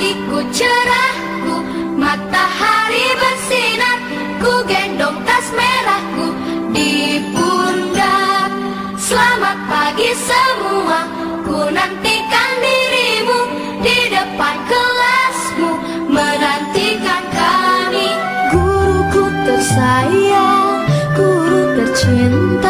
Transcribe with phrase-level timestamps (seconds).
[0.00, 1.56] pagiku cerahku
[2.00, 3.98] Matahari bersinar
[4.40, 6.32] Ku gendong tas merahku
[6.72, 8.48] di pundak.
[8.96, 11.04] Selamat pagi semua
[11.44, 13.40] Ku nantikan dirimu
[13.84, 15.70] di depan kelasmu
[16.08, 18.08] Menantikan kami.
[18.56, 20.80] Guruku tersayang
[21.12, 22.69] Guru tercinta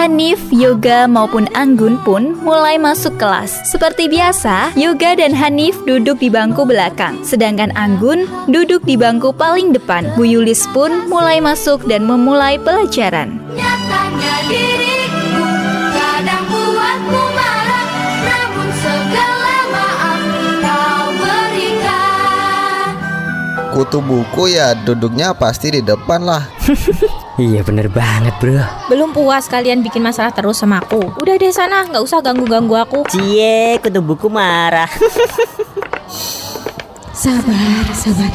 [0.00, 3.52] Hanif, Yoga maupun Anggun pun mulai masuk kelas.
[3.68, 9.76] Seperti biasa, Yoga dan Hanif duduk di bangku belakang, sedangkan Anggun duduk di bangku paling
[9.76, 10.08] depan.
[10.16, 13.44] Bu Yulis pun mulai masuk dan memulai pelajaran.
[23.80, 26.44] Kutu buku ya duduknya pasti di depan lah.
[27.40, 28.60] Iya bener banget bro
[28.92, 31.00] Belum puas kalian bikin masalah terus sama aku.
[31.16, 33.08] Udah deh sana, nggak usah ganggu-ganggu aku.
[33.08, 34.84] Cie kutu buku marah
[37.16, 38.28] Sabar, sabar.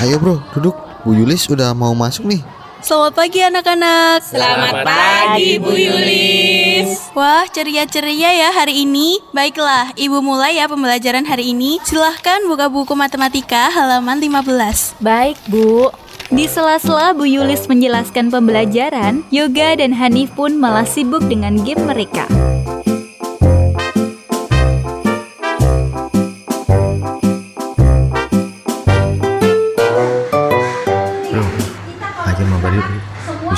[0.00, 0.72] Ayo bro, duduk.
[1.04, 2.40] Bu Yulis udah mau masuk nih.
[2.84, 4.20] Selamat pagi anak-anak.
[4.28, 7.00] Selamat pagi, Bu Yulis.
[7.16, 9.24] Wah, ceria-ceria ya hari ini.
[9.32, 11.80] Baiklah, Ibu mulai ya pembelajaran hari ini.
[11.80, 15.00] Silahkan buka buku matematika halaman 15.
[15.00, 15.88] Baik, Bu.
[16.28, 22.28] Di sela-sela Bu Yulis menjelaskan pembelajaran, Yoga dan Hanif pun malah sibuk dengan game mereka.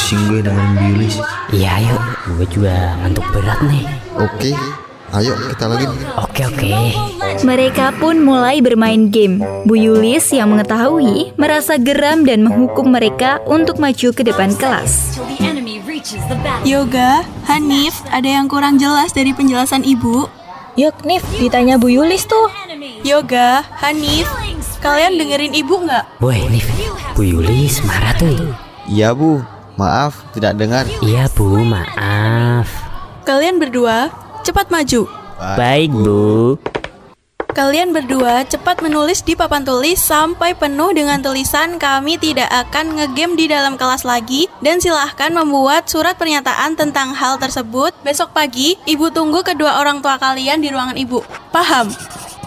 [0.07, 1.19] Pusing gue dengerin Bu Yulis
[1.51, 1.99] Iya ayo
[2.39, 3.83] gue juga ngantuk berat nih
[4.15, 4.55] Oke,
[5.11, 5.83] ayo kita lagi.
[6.15, 6.71] Oke oke
[7.43, 9.43] Mereka pun mulai bermain game.
[9.67, 15.19] Bu Yulis yang mengetahui merasa geram dan menghukum mereka untuk maju ke depan kelas.
[16.63, 20.31] Yoga, Hanif, ada yang kurang jelas dari penjelasan Ibu?
[20.79, 22.47] Yuk, Nif, ditanya Bu Yulis tuh.
[23.03, 24.31] Yoga, Hanif,
[24.79, 26.23] kalian dengerin Ibu nggak?
[26.23, 26.71] Woi Nif
[27.19, 28.55] Bu Yulis marah tuh
[28.87, 29.43] Iya bu,
[29.77, 30.85] maaf tidak dengar.
[31.05, 32.69] Iya bu maaf
[33.27, 34.11] Kalian berdua,
[34.47, 35.09] cepat maju.
[35.57, 36.57] Baik bu
[37.57, 43.33] Kalian berdua cepat menulis di papan tulis sampai penuh dengan tulisan kami tidak akan ngegame
[43.33, 47.97] di dalam kelas lagi dan silahkan membuat surat pernyataan tentang hal tersebut.
[48.05, 51.25] Besok pagi, ibu tunggu kedua orang tua kalian di ruangan ibu.
[51.49, 51.89] Paham?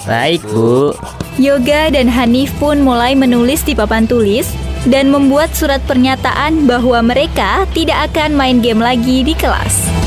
[0.06, 0.94] Baik bu
[1.42, 4.48] Yoga dan Hanif pun mulai menulis di papan tulis
[4.88, 9.99] dan membuat surat pernyataan bahwa mereka tidak akan main game lagi di kelas.